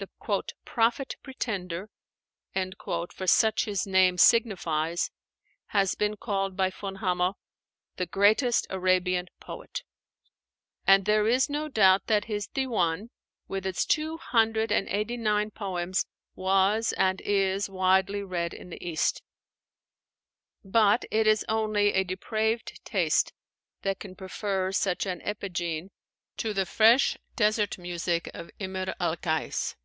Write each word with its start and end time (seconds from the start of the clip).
The 0.00 0.08
"Prophet 0.64 1.16
pretender" 1.22 1.90
for 2.54 3.26
such 3.26 3.64
his 3.66 3.86
name 3.86 4.16
signifies 4.16 5.10
has 5.66 5.94
been 5.94 6.16
called 6.16 6.56
by 6.56 6.70
Von 6.70 6.94
Hammer 7.04 7.32
"the 7.96 8.06
greatest 8.06 8.66
Arabian 8.70 9.26
poet"; 9.40 9.82
and 10.86 11.04
there 11.04 11.28
is 11.28 11.50
no 11.50 11.68
doubt 11.68 12.06
that 12.06 12.24
his 12.24 12.48
'Diwán,' 12.48 13.10
with 13.46 13.66
its 13.66 13.84
two 13.84 14.16
hundred 14.16 14.72
and 14.72 14.88
eighty 14.88 15.18
nine 15.18 15.50
poems, 15.50 16.06
was 16.34 16.94
and 16.94 17.20
is 17.20 17.68
widely 17.68 18.22
read 18.22 18.54
in 18.54 18.70
the 18.70 18.82
East. 18.82 19.22
But 20.64 21.04
it 21.10 21.26
is 21.26 21.44
only 21.46 21.92
a 21.92 22.04
depraved 22.04 22.80
taste 22.86 23.34
that 23.82 24.00
can 24.00 24.14
prefer 24.16 24.72
such 24.72 25.04
an 25.04 25.20
epigene 25.20 25.90
to 26.38 26.54
the 26.54 26.64
fresh 26.64 27.18
desert 27.36 27.76
music 27.76 28.30
of 28.32 28.50
Imr 28.58 28.94
al 28.98 29.18
Kais. 29.18 29.76